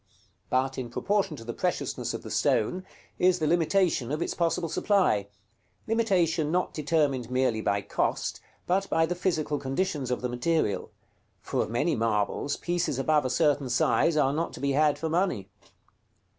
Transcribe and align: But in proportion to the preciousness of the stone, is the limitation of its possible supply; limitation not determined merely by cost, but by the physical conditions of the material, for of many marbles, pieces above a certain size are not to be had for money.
But 0.49 0.79
in 0.79 0.89
proportion 0.89 1.35
to 1.37 1.43
the 1.43 1.53
preciousness 1.53 2.15
of 2.15 2.23
the 2.23 2.31
stone, 2.31 2.83
is 3.19 3.37
the 3.37 3.45
limitation 3.45 4.11
of 4.11 4.19
its 4.19 4.33
possible 4.33 4.67
supply; 4.67 5.27
limitation 5.85 6.51
not 6.51 6.73
determined 6.73 7.29
merely 7.29 7.61
by 7.61 7.83
cost, 7.83 8.41
but 8.65 8.89
by 8.89 9.05
the 9.05 9.13
physical 9.13 9.59
conditions 9.59 10.09
of 10.09 10.21
the 10.21 10.27
material, 10.27 10.89
for 11.39 11.61
of 11.61 11.69
many 11.69 11.95
marbles, 11.95 12.57
pieces 12.57 12.97
above 12.97 13.25
a 13.25 13.29
certain 13.29 13.69
size 13.69 14.17
are 14.17 14.33
not 14.33 14.53
to 14.53 14.59
be 14.59 14.71
had 14.71 14.97
for 14.97 15.07
money. 15.07 15.49